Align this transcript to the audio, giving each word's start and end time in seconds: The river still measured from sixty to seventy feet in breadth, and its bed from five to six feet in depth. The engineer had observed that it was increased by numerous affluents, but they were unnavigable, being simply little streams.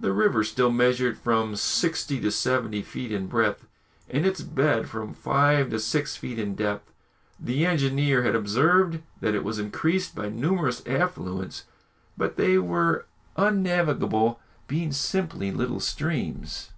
The 0.00 0.14
river 0.14 0.44
still 0.44 0.70
measured 0.70 1.18
from 1.18 1.54
sixty 1.54 2.18
to 2.20 2.30
seventy 2.30 2.80
feet 2.80 3.12
in 3.12 3.26
breadth, 3.26 3.66
and 4.08 4.24
its 4.24 4.40
bed 4.40 4.88
from 4.88 5.12
five 5.12 5.68
to 5.68 5.78
six 5.78 6.16
feet 6.16 6.38
in 6.38 6.54
depth. 6.54 6.90
The 7.38 7.66
engineer 7.66 8.22
had 8.22 8.34
observed 8.34 9.02
that 9.20 9.34
it 9.34 9.44
was 9.44 9.58
increased 9.58 10.14
by 10.14 10.30
numerous 10.30 10.80
affluents, 10.86 11.64
but 12.16 12.36
they 12.36 12.56
were 12.56 13.04
unnavigable, 13.36 14.40
being 14.68 14.90
simply 14.90 15.52
little 15.52 15.80
streams. 15.80 16.70